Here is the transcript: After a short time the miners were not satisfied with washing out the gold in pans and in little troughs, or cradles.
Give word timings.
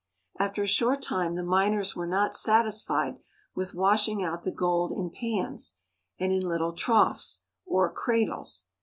After 0.39 0.63
a 0.63 0.67
short 0.67 1.03
time 1.03 1.35
the 1.35 1.43
miners 1.43 1.95
were 1.95 2.07
not 2.07 2.33
satisfied 2.33 3.19
with 3.53 3.75
washing 3.75 4.23
out 4.23 4.41
the 4.43 4.49
gold 4.51 4.91
in 4.91 5.11
pans 5.11 5.75
and 6.17 6.33
in 6.33 6.39
little 6.41 6.73
troughs, 6.73 7.43
or 7.67 7.87
cradles. 7.93 8.65